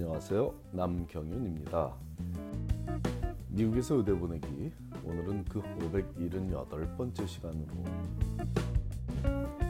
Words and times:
안녕하세요. 0.00 0.54
남경윤입니다. 0.70 1.92
미국에서 3.48 3.96
의대 3.96 4.12
보내기 4.12 4.70
오늘은 5.02 5.44
그 5.46 5.60
578번째 5.60 7.26
시간으로 7.26 7.66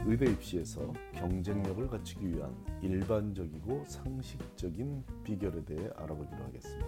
의대 0.05 0.29
입시에서 0.29 0.93
경쟁력을 1.15 1.87
갖추기 1.87 2.29
위한 2.29 2.55
일반적이고 2.83 3.85
상식적인 3.87 5.03
비결에 5.23 5.65
대해 5.65 5.89
알아보기로 5.95 6.43
하겠습니다. 6.43 6.85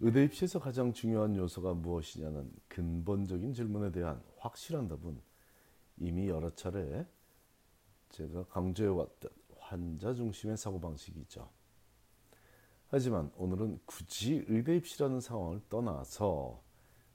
의대 0.00 0.24
입시에서 0.24 0.58
가장 0.58 0.92
중요한 0.92 1.36
요소가 1.36 1.74
무엇이냐는 1.74 2.50
근본적인 2.66 3.52
질문에 3.52 3.92
대한 3.92 4.20
확실한 4.38 4.88
답은 4.88 5.20
이미 5.98 6.28
여러 6.28 6.50
차례 6.50 7.06
제가 8.14 8.44
강조해왔던 8.44 9.30
환자 9.58 10.14
중심의 10.14 10.56
사고방식이죠. 10.56 11.50
하지만 12.88 13.32
오늘은 13.36 13.80
굳이 13.86 14.44
의대 14.46 14.76
입시라는 14.76 15.20
상황을 15.20 15.60
떠나서 15.68 16.62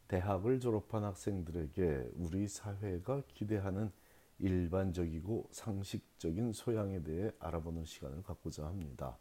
대학을 0.09 0.59
졸업한 0.59 1.05
학생들에게 1.05 2.11
우리 2.15 2.49
사회가 2.49 3.23
기대하는 3.29 3.91
일반적이고 4.39 5.47
상식적인 5.51 6.51
소양에 6.51 7.01
대해 7.01 7.31
알아보는 7.39 7.85
시간을 7.85 8.23
갖고자 8.23 8.65
합니다. 8.65 9.17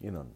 이는 0.00 0.34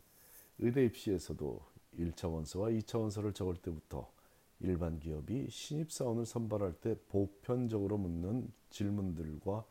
의대 0.59 0.85
입시에서도 0.85 1.65
1차 1.99 2.31
원서와 2.31 2.69
2차 2.71 3.01
원서를 3.01 3.33
적을 3.33 3.57
때부터 3.57 4.13
일반 4.61 4.99
기업이 5.01 5.49
신입사원을 5.49 6.27
선발할 6.27 6.75
때 6.81 6.97
보편적으로 7.09 7.97
묻는 7.97 8.53
질문들과 8.69 9.65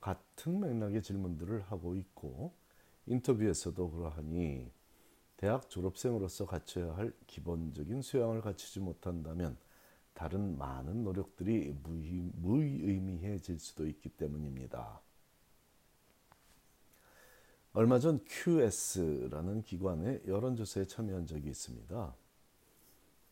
같은 0.00 0.60
맥락의 0.60 1.02
질문들을 1.02 1.62
하고 1.62 1.94
있고 1.94 2.54
인터뷰에서도 3.06 3.90
그러하니 3.90 4.70
대학 5.36 5.70
졸업생으로서 5.70 6.46
갖춰야 6.46 6.94
할 6.96 7.12
기본적인 7.26 8.02
수양을 8.02 8.40
갖추지 8.40 8.80
못한다면 8.80 9.56
다른 10.12 10.58
많은 10.58 11.02
노력들이 11.02 11.74
무의미해질 11.82 13.58
수도 13.58 13.86
있기 13.86 14.10
때문입니다. 14.10 15.00
얼마 17.72 17.98
전 17.98 18.22
QS라는 18.26 19.62
기관의 19.62 20.22
여론조사에 20.26 20.86
참여한 20.86 21.26
적이 21.26 21.50
있습니다. 21.50 22.14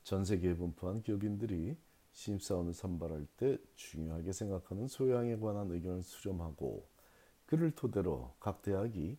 전 0.05 0.25
세계에 0.25 0.55
분포한 0.55 1.03
기업인들이 1.03 1.77
신입사원을 2.19 2.75
선발할 2.75 3.27
때 3.37 3.59
중요하게 3.77 4.33
생각하는 4.33 4.89
소양에 4.89 5.37
관한 5.37 5.71
의견을 5.71 6.03
수렴하고 6.03 6.89
그를 7.47 7.71
토대로 7.71 8.35
각 8.41 8.61
대학이 8.63 9.17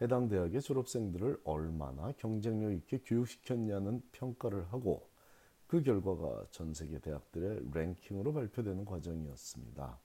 해당 0.00 0.28
대학의 0.28 0.62
졸업생들을 0.62 1.42
얼마나 1.44 2.12
경쟁력 2.12 2.72
있게 2.72 3.02
교육시켰냐는 3.04 4.02
평가를 4.12 4.72
하고 4.72 5.10
그 5.66 5.82
결과가 5.82 6.46
전 6.50 6.72
세계 6.72 6.98
대학들의 6.98 7.70
랭킹으로 7.70 8.32
발표되는 8.32 8.86
과정이었습니다. 8.86 9.98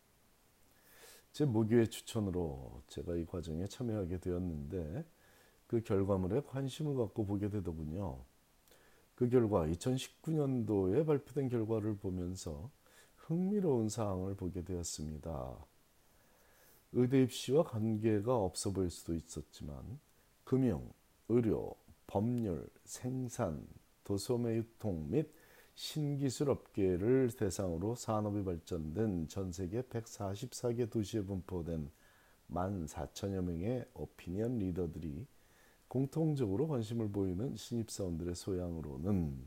제 1.32 1.46
모교의 1.46 1.88
추천으로 1.88 2.84
제가 2.88 3.16
이 3.16 3.26
과정에 3.26 3.66
참여하게 3.68 4.20
되었는데 4.20 5.06
그 5.68 5.82
결과물에 5.82 6.42
관심을 6.42 6.98
갖고 6.98 7.26
보게 7.26 7.50
되더군요. 7.50 8.26
그 9.24 9.30
결과 9.30 9.66
2019년도에 9.68 11.06
발표된 11.06 11.48
결과를 11.48 11.96
보면서 11.96 12.70
흥미로운 13.16 13.88
사항을 13.88 14.36
보게 14.36 14.66
되었습니다. 14.66 15.66
의대 16.92 17.24
입시와 17.24 17.64
관계가 17.64 18.36
없어 18.36 18.72
보일 18.72 18.90
수도 18.90 19.16
있었지만 19.16 19.98
금융, 20.44 20.92
의료, 21.30 21.74
법률, 22.06 22.68
생산, 22.84 23.66
도소매 24.04 24.58
유통 24.58 25.10
및 25.10 25.32
신기술 25.74 26.50
업계를 26.50 27.32
대상으로 27.32 27.96
산업이 27.96 28.44
발전된 28.44 29.30
전 29.30 29.54
세계 29.54 29.84
144개 29.84 30.90
도시에 30.92 31.22
분포된 31.22 31.90
1만 32.52 32.90
4천여 32.90 33.42
명의 33.42 33.86
오피니언 33.94 34.60
리더들이 34.60 35.26
공통적으로 35.94 36.68
관심을 36.68 37.12
보이는 37.12 37.56
신입사원들의 37.56 38.34
소양으로는 38.34 39.46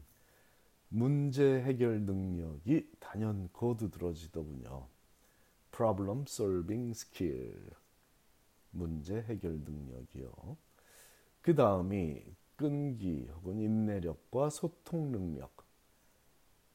문제 0.90 1.60
해결 1.60 2.02
능력이 2.02 2.88
단연코 3.00 3.76
두드러지더군요. 3.76 4.86
Problem 5.72 6.22
solving 6.28 6.90
skill. 6.90 7.70
문제 8.70 9.22
해결 9.22 9.58
능력이요. 9.58 10.56
그 11.42 11.56
다음이 11.56 12.22
끈기 12.54 13.26
혹은 13.34 13.58
인내력과 13.58 14.50
소통 14.50 15.10
능력. 15.10 15.66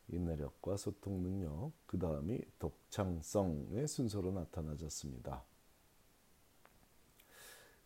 인내력과 0.10 0.76
소통 0.76 1.24
능력. 1.24 1.72
그 1.86 1.98
다음이 1.98 2.42
독창성의 2.60 3.88
순서로 3.88 4.34
나타나졌습니다. 4.34 5.46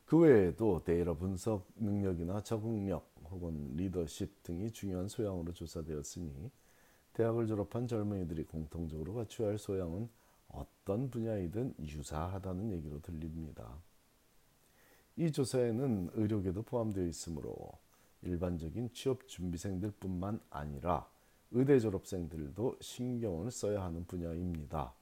그 0.06 0.20
외에도 0.20 0.84
데이터 0.84 1.16
분석 1.16 1.68
능력이나 1.78 2.44
적응력 2.44 3.12
혹은 3.32 3.76
리더십 3.76 4.44
등이 4.44 4.72
중요한 4.72 5.08
소양으로 5.08 5.52
조사되었으니 5.52 6.52
대학을 7.14 7.48
졸업한 7.48 7.88
젊은이들이 7.88 8.44
공통적으로 8.44 9.16
갖춰야 9.16 9.50
할 9.50 9.58
소양은 9.58 10.08
어떤 10.50 11.10
분야이든 11.10 11.76
유사하다는 11.80 12.72
얘기로 12.74 13.02
들립니다. 13.02 13.82
이 15.16 15.32
조사에는 15.32 16.12
의료계도 16.14 16.62
포함되어 16.64 17.06
있으므로 17.06 17.72
일반적인 18.22 18.92
취업 18.94 19.28
준비생들 19.28 19.92
뿐만 20.00 20.40
아니라 20.52 21.10
의대 21.52 21.80
졸업생들도 21.80 22.78
신경을 22.80 23.50
써야 23.50 23.84
하는 23.84 24.06
분야입니다. 24.06 24.94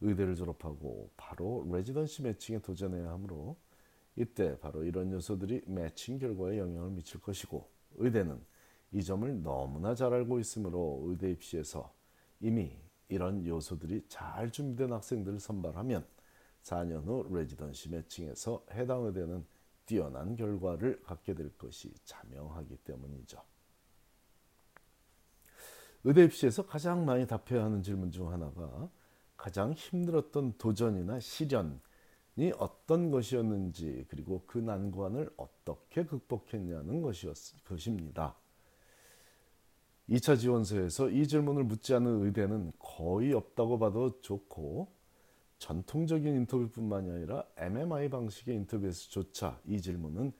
의대를 0.00 0.34
졸업하고 0.34 1.10
바로 1.16 1.66
레지던시 1.70 2.22
매칭에 2.22 2.58
도전해야 2.58 3.10
하므로 3.10 3.56
이때 4.18 4.58
바로 4.58 4.82
이런 4.82 5.12
요소들이 5.12 5.62
매칭 5.66 6.18
결과에 6.18 6.58
영향을 6.58 6.90
미칠 6.90 7.20
것이고 7.20 7.70
의대는 7.98 8.44
이 8.90 9.04
점을 9.04 9.42
너무나 9.42 9.94
잘 9.94 10.12
알고 10.12 10.40
있으므로 10.40 11.04
의대 11.06 11.30
입시에서 11.30 11.94
이미 12.40 12.76
이런 13.08 13.46
요소들이 13.46 14.06
잘 14.08 14.50
준비된 14.50 14.92
학생들을 14.92 15.38
선발하면 15.38 16.04
4년 16.62 17.06
후 17.06 17.28
레지던시 17.32 17.90
매칭에서 17.90 18.66
해당 18.72 19.04
의대는 19.04 19.46
뛰어난 19.86 20.34
결과를 20.34 21.00
갖게 21.02 21.32
될 21.32 21.56
것이 21.56 21.94
자명하기 22.04 22.76
때문이죠. 22.78 23.40
의대 26.02 26.24
입시에서 26.24 26.66
가장 26.66 27.04
많이 27.04 27.24
답해야 27.24 27.64
하는 27.64 27.84
질문 27.84 28.10
중 28.10 28.32
하나가 28.32 28.90
가장 29.36 29.72
힘들었던 29.72 30.54
도전이나 30.58 31.20
시련이 31.20 31.78
어떤 32.56 33.10
것이었는지 33.10 34.06
그리고 34.08 34.44
그 34.46 34.58
난관을 34.58 35.30
어떻게 35.36 36.04
극복했냐는 36.04 37.02
것이었, 37.02 37.64
것입니다. 37.64 38.36
2차 40.08 40.38
지원서에서 40.38 41.10
이 41.10 41.26
질문을 41.26 41.64
묻지 41.64 41.94
않은 41.94 42.24
의대는 42.24 42.72
거의 42.78 43.32
없다고 43.34 43.78
봐도 43.78 44.20
좋고 44.20 44.88
전통적인 45.58 46.34
인터뷰뿐만이 46.34 47.10
아니라 47.10 47.44
MMI 47.56 48.08
방식의 48.08 48.54
인터뷰에서조차 48.56 49.60
이 49.66 49.80
질문은 49.80 50.32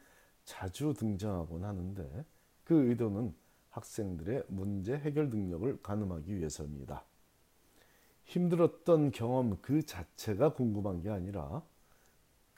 자주 0.45 0.95
등장하곤 0.97 1.65
하는데 1.65 2.25
그 2.65 2.89
의도는 2.89 3.35
학생들의 3.71 4.45
문제 4.49 4.97
해결 4.97 5.29
능력을 5.29 5.83
가늠하기 5.83 6.37
위해서입니다. 6.37 7.05
힘들었던 8.25 9.11
경험 9.11 9.59
그 9.61 9.83
자체가 9.83 10.55
궁금한 10.55 11.03
게 11.03 11.11
아니라 11.11 11.63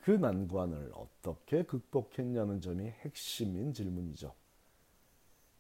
그 0.01 0.13
난관을 0.13 0.93
어떻게 0.95 1.63
극복했냐는 1.63 2.63
점이 2.63 2.85
핵심인 2.85 3.75
질문이죠. 3.75 4.33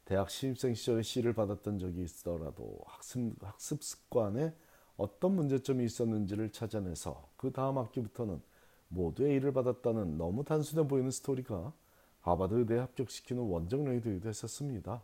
대학 0.07 0.31
신입생 0.31 0.75
시절에 0.75 1.03
C를 1.03 1.35
받았던 1.35 1.79
적이 1.79 2.05
있더라도 2.05 2.81
학습, 2.87 3.35
학습 3.45 3.85
습관에 3.85 4.55
어떤 4.97 5.37
문제점이 5.37 5.85
있었는지를 5.85 6.53
찾아내서 6.53 7.29
그 7.37 7.53
다음 7.53 7.77
학기부터는 7.79 8.41
모두 8.89 9.27
A를 9.27 9.53
받았다는 9.53 10.17
너무 10.17 10.43
단순해 10.43 10.89
보이는 10.89 11.11
스토리가 11.11 11.75
하버드 12.23 12.55
의대에 12.55 12.79
합격시키는 12.79 13.43
원정령이 13.43 14.01
되기도 14.01 14.29
했었습니다. 14.31 15.03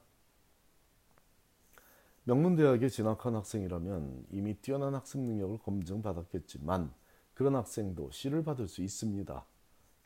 명문대학에 2.24 2.88
진학한 2.88 3.36
학생이라면 3.36 4.26
이미 4.30 4.54
뛰어난 4.54 4.94
학습 4.94 5.20
능력을 5.20 5.58
검증받았겠지만 5.58 6.92
그런 7.36 7.54
학생도 7.54 8.10
C를 8.12 8.42
받을 8.42 8.66
수 8.66 8.80
있습니다. 8.82 9.44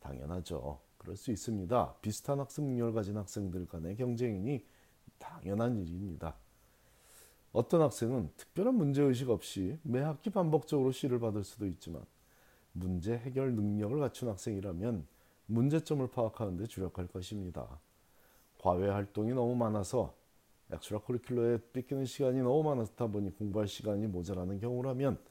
당연하죠. 0.01 0.81
그럴 0.99 1.17
수 1.17 1.31
있습니다. 1.31 1.95
비슷한 2.03 2.41
학습 2.41 2.65
능력을 2.65 2.93
가진 2.93 3.17
학생들 3.17 3.67
간의 3.67 3.97
경쟁이니 3.97 4.67
당연한 5.19 5.79
일입니다. 5.79 6.35
어떤 7.53 7.83
학생은 7.83 8.33
특별한 8.37 8.75
문제의식 8.75 9.31
없이 9.31 9.79
매 9.85 10.01
학기 10.01 10.31
반복적으로 10.31 10.91
C를 10.91 11.21
받을 11.21 11.45
수도 11.45 11.69
있지만 11.69 12.03
문제 12.73 13.17
해결 13.17 13.55
능력을 13.55 13.97
갖춘 14.01 14.29
학생이라면 14.29 15.07
문제점을 15.47 16.05
파악하는 16.09 16.57
데 16.57 16.67
주력할 16.67 17.07
것입니다. 17.07 17.79
과외 18.59 18.89
활동이 18.89 19.35
너무 19.35 19.55
많아서 19.55 20.17
extracurricular에 20.73 21.63
뺏기는 21.73 22.07
시간이 22.07 22.41
너무 22.41 22.75
많다 22.75 23.07
보니 23.07 23.37
공부할 23.37 23.69
시간이 23.69 24.09
모자라는 24.09 24.59
경우라면 24.59 25.30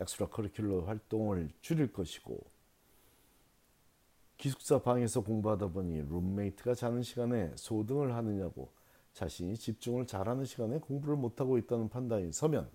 extracurricular 0.00 0.84
활동을 0.86 1.50
줄일 1.60 1.92
것이고 1.92 2.38
기숙사 4.36 4.82
방에서 4.82 5.20
공부하다 5.20 5.68
보니 5.68 6.00
룸메이트가 6.08 6.74
자는 6.74 7.02
시간에 7.02 7.52
소등을 7.56 8.14
하느냐고 8.14 8.72
자신이 9.12 9.56
집중을 9.56 10.06
잘하는 10.06 10.44
시간에 10.46 10.78
공부를 10.78 11.16
못하고 11.16 11.58
있다는 11.58 11.88
판단이 11.88 12.32
서면 12.32 12.70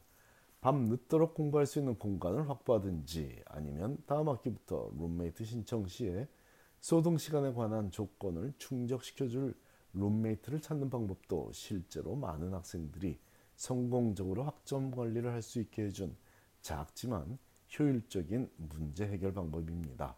밤 0.62 0.86
늦도록 0.86 1.34
공부할 1.34 1.66
수 1.66 1.80
있는 1.80 1.98
공간을 1.98 2.50
확보하든지 2.50 3.44
아니면 3.46 3.98
다음 4.06 4.30
학기부터 4.30 4.92
룸메이트 4.98 5.44
신청 5.44 5.88
시에 5.88 6.28
소등 6.80 7.18
시간에 7.18 7.54
관한 7.54 7.90
조건을 7.90 8.54
충족시켜줄 8.58 9.56
룸메이트를 9.94 10.62
찾는 10.62 10.90
방법도 10.90 11.52
실제로 11.54 12.16
많은 12.16 12.54
학생들이 12.54 13.20
성공적으로 13.56 14.44
학점 14.44 14.92
관리를 14.92 15.32
할 15.32 15.42
수 15.42 15.60
있게 15.60 15.86
해준 15.86 16.16
작지만 16.66 17.38
효율적인 17.78 18.50
문제 18.58 19.06
해결 19.08 19.36
방법입니다. 19.36 20.16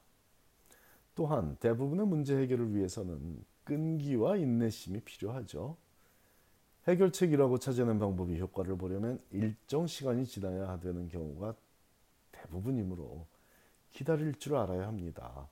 또한 1.13 1.57
대부분의 1.57 2.07
문제 2.07 2.37
해결을 2.37 2.73
위해서는 2.73 3.43
끈기와 3.65 4.37
인내심이 4.37 5.01
필요하죠. 5.01 5.75
해결책이라고 6.87 7.57
찾아낸 7.57 7.99
방법이 7.99 8.39
효과를 8.39 8.77
보려면 8.77 9.21
일정 9.31 9.87
시간이 9.87 10.25
지나야 10.25 10.79
되는 10.79 11.09
경우가 11.09 11.53
대부분이므로 12.31 13.27
기다릴 13.89 14.35
줄 14.35 14.55
알아야 14.55 14.87
합니다. 14.87 15.49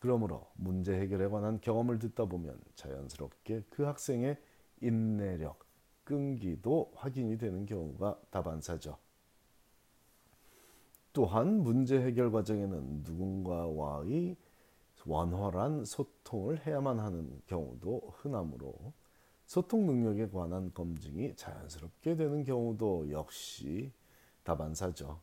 그러므로 0.00 0.50
문제 0.54 0.92
해결에 0.92 1.28
관한 1.28 1.60
경험을 1.60 2.00
듣다 2.00 2.24
보면 2.24 2.60
자연스럽게 2.74 3.62
그 3.70 3.84
학생의 3.84 4.38
인내력, 4.80 5.64
끈기도 6.02 6.90
확인이 6.96 7.38
되는 7.38 7.64
경우가 7.64 8.18
다반사죠. 8.30 9.03
또한 11.14 11.62
문제 11.62 12.02
해결 12.02 12.32
과정에는 12.32 13.04
누군가와의 13.04 14.36
원활한 15.06 15.84
소통을 15.84 16.66
해야만 16.66 16.98
하는 16.98 17.40
경우도 17.46 18.14
흔하므로 18.16 18.92
소통 19.46 19.86
능력에 19.86 20.28
관한 20.30 20.74
검증이 20.74 21.36
자연스럽게 21.36 22.16
되는 22.16 22.42
경우도 22.42 23.12
역시 23.12 23.92
다반사죠. 24.42 25.20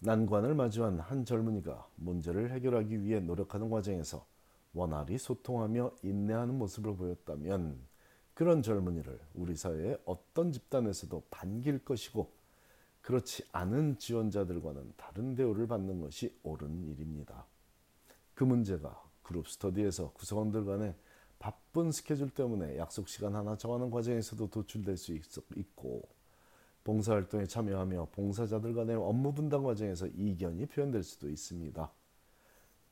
난관을 0.00 0.54
마주한 0.54 1.00
한 1.00 1.24
젊은이가 1.24 1.88
문제를 1.96 2.52
해결하기 2.52 3.02
위해 3.02 3.20
노력하는 3.20 3.70
과정에서 3.70 4.26
원활히 4.74 5.16
소통하며 5.16 5.92
인내하는 6.02 6.58
모습을 6.58 6.94
보였다면 6.94 7.80
그런 8.34 8.62
젊은이를 8.62 9.18
우리 9.34 9.56
사회의 9.56 9.98
어떤 10.04 10.52
집단에서도 10.52 11.22
반길 11.30 11.84
것이고 11.86 12.37
그렇지 13.02 13.44
않은 13.52 13.98
지원자들과는 13.98 14.94
다른 14.96 15.34
대우를 15.34 15.66
받는 15.66 16.00
것이 16.00 16.38
옳은 16.42 16.84
일입니다. 16.84 17.46
그 18.34 18.44
문제가 18.44 19.02
그룹 19.22 19.48
스터디에서 19.48 20.12
구성원들 20.12 20.64
간의 20.64 20.94
바쁜 21.38 21.92
스케줄 21.92 22.30
때문에 22.30 22.78
약속 22.78 23.08
시간 23.08 23.34
하나 23.34 23.56
정하는 23.56 23.90
과정에서도 23.90 24.48
도출될 24.50 24.96
수 24.96 25.12
있고 25.56 26.08
봉사활동에 26.84 27.46
참여하며 27.46 28.08
봉사자들 28.12 28.74
간의 28.74 28.96
업무 28.96 29.32
분담 29.32 29.62
과정에서 29.62 30.06
이견이 30.06 30.66
표현될 30.66 31.02
수도 31.02 31.28
있습니다. 31.28 31.92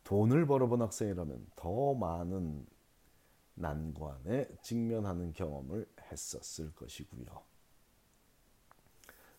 돈을 0.04 0.46
벌어본 0.46 0.82
학생이라면 0.82 1.46
더 1.56 1.94
많은 1.94 2.66
난관에 3.54 4.48
직면하는 4.62 5.32
경험을 5.32 5.86
했었을 6.12 6.74
것이고요. 6.74 7.55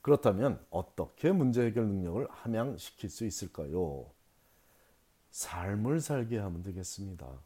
그렇다면 0.01 0.65
어떻게 0.69 1.31
문제 1.31 1.65
해결 1.65 1.87
능력을 1.87 2.27
함양시킬 2.29 3.09
수 3.09 3.25
있을까요? 3.25 4.11
삶을 5.31 5.99
살게 5.99 6.37
하면 6.37 6.63
되겠습니다. 6.63 7.41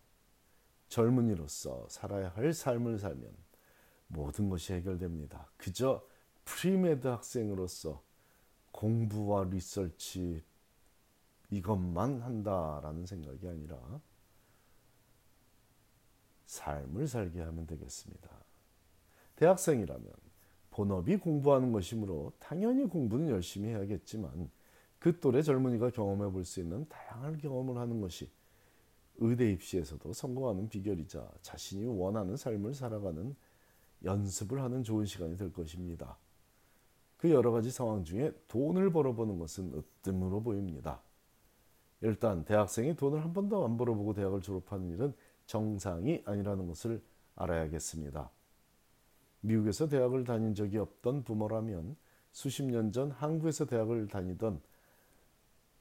젊은이로서 0.89 1.87
살아야 1.89 2.29
할 2.29 2.53
삶을 2.53 2.99
살면 2.99 3.33
모든 4.07 4.49
것이 4.49 4.73
해결됩니다. 4.73 5.49
그저 5.57 6.05
premed 6.45 7.07
학생으로서 7.07 8.03
공부와 8.71 9.45
리서치 9.45 10.43
이것만 11.49 12.21
한다라는 12.21 13.05
생각이 13.05 13.47
아니라 13.47 13.77
삶을 16.45 17.07
살게 17.07 17.41
하면 17.41 17.65
되겠습니다. 17.65 18.29
대학생이라면 19.37 20.30
본업이 20.71 21.17
공부하는 21.17 21.71
것이므로 21.71 22.31
당연히 22.39 22.87
공부는 22.87 23.29
열심히 23.29 23.69
해야겠지만 23.69 24.49
그 24.99 25.19
또래 25.19 25.41
젊은이가 25.41 25.91
경험해 25.91 26.31
볼 26.31 26.45
수 26.45 26.59
있는 26.59 26.87
다양한 26.87 27.37
경험을 27.37 27.77
하는 27.77 28.01
것이 28.01 28.29
의대 29.17 29.51
입시에서도 29.51 30.13
성공하는 30.13 30.69
비결이자 30.69 31.29
자신이 31.41 31.85
원하는 31.85 32.37
삶을 32.37 32.73
살아가는 32.73 33.35
연습을 34.03 34.61
하는 34.61 34.83
좋은 34.83 35.05
시간이 35.05 35.37
될 35.37 35.51
것입니다. 35.51 36.17
그 37.17 37.29
여러 37.29 37.51
가지 37.51 37.69
상황 37.69 38.03
중에 38.03 38.33
돈을 38.47 38.91
벌어보는 38.91 39.37
것은 39.37 39.73
으뜸으로 39.73 40.41
보입니다. 40.41 41.01
일단 42.01 42.43
대학생이 42.45 42.95
돈을 42.95 43.23
한 43.23 43.33
번도 43.33 43.63
안 43.63 43.77
벌어보고 43.77 44.13
대학을 44.13 44.41
졸업하는 44.41 44.89
일은 44.89 45.13
정상이 45.45 46.23
아니라는 46.25 46.67
것을 46.67 47.03
알아야겠습니다. 47.35 48.31
미국에서 49.41 49.87
대학을 49.87 50.23
다닌 50.23 50.55
적이 50.55 50.77
없던 50.77 51.23
부모라면 51.23 51.95
수십 52.31 52.63
년 52.63 52.91
전 52.91 53.11
한국에서 53.11 53.65
대학을 53.65 54.07
다니던 54.07 54.61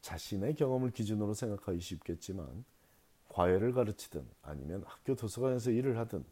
자신의 0.00 0.54
경험을 0.56 0.90
기준으로 0.90 1.34
생각하기 1.34 1.78
쉽겠지만 1.78 2.64
과외를 3.28 3.72
가르치든 3.72 4.26
아니면 4.42 4.82
학교 4.86 5.14
도서관에서 5.14 5.70
일을 5.70 5.98
하든 5.98 6.24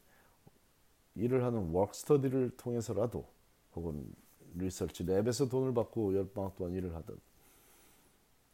일을 1.14 1.44
하는 1.44 1.70
워크스터디를 1.70 2.56
통해서라도 2.56 3.28
혹은 3.74 4.12
리서치 4.54 5.04
랩에서 5.04 5.50
돈을 5.50 5.74
받고 5.74 6.16
열방학 6.16 6.56
동안 6.56 6.72
일을 6.74 6.94
하든 6.96 7.16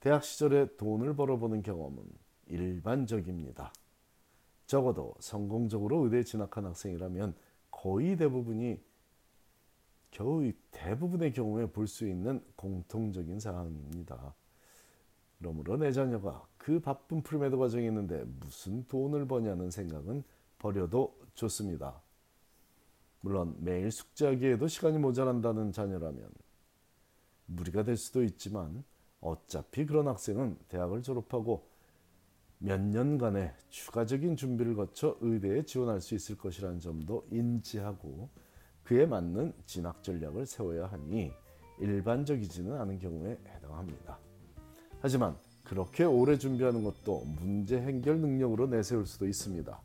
대학 0.00 0.25
시절에 0.25 0.76
돈을 0.76 1.14
벌어보는 1.14 1.62
경험은 1.62 2.04
일반적입니다. 2.49 3.73
적어도 4.66 5.14
성공적으로 5.21 6.04
의대에 6.04 6.25
진학한 6.25 6.66
학생이라면 6.66 7.35
거의 7.85 8.17
대부분이 8.17 8.81
겨우 10.11 10.50
대부분의 10.71 11.35
경우에 11.35 11.67
볼 11.67 11.87
수 11.87 12.09
있는 12.09 12.43
공통적인 12.57 13.38
사항입니다. 13.38 14.35
그러므로 15.38 15.76
내 15.76 15.93
자녀가 15.93 16.47
그 16.57 16.81
바쁜 16.81 17.23
premed 17.23 17.59
과정에 17.59 17.87
있는데 17.88 18.25
무슨 18.41 18.87
돈을 18.88 19.29
버냐는 19.29 19.71
생각은 19.71 20.25
버려도 20.59 21.14
좋습니다. 21.35 22.00
물론 23.21 23.55
매일 23.59 23.91
숙제하기에도 23.91 24.67
시간이 24.67 24.97
모자란다는 24.97 25.73
자녀라면 25.73 26.31
무리가 27.45 27.83
될 27.83 27.99
수도 27.99 28.25
있지만 28.25 28.83
어차피 29.21 29.85
그런 29.85 30.09
학생은 30.09 30.57
대학을 30.69 31.03
졸업하고 31.03 31.69
몇 32.64 32.80
년간의 32.80 33.52
추가적인 33.68 34.37
준비를 34.37 34.75
거쳐 34.75 35.18
의대에 35.21 35.64
지원할 35.64 36.00
수 36.00 36.14
있을 36.14 36.38
것이라는 36.38 36.80
점도 36.80 37.26
인지하고 37.30 38.30
그에 38.85 39.04
맞는 39.04 39.52
진학 39.66 40.02
전략을 40.02 40.47
세워야 40.47 40.87
하니 40.87 41.30
일반적이지는 41.78 42.73
않은 42.80 42.99
경우에 43.00 43.38
해당합니다. 43.47 44.18
하지만 44.99 45.37
그렇게 45.62 46.04
오래 46.04 46.38
준비하는 46.38 46.83
것도 46.83 47.26
문제 47.38 47.78
해결 47.78 48.18
능력으로 48.21 48.66
내세울 48.66 49.04
수도 49.04 49.26
있습니다. 49.26 49.78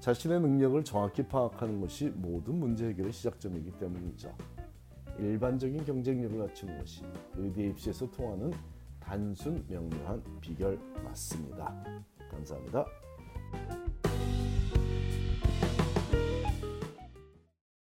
자신의 0.00 0.42
능력을 0.42 0.84
정확히 0.84 1.22
파악하는 1.22 1.80
것이 1.80 2.10
모든 2.10 2.56
문제 2.56 2.88
해결의 2.88 3.10
시작점이기 3.10 3.78
때문이죠. 3.78 4.36
일반적인 5.18 5.82
경쟁력을 5.86 6.38
갖추는 6.46 6.78
것이 6.78 7.04
의대 7.36 7.68
입시에서 7.68 8.10
통하는 8.10 8.52
단순 9.04 9.64
명료한 9.68 10.22
비결 10.40 10.78
맞습니다. 11.04 11.84
감사합니다. 12.30 13.01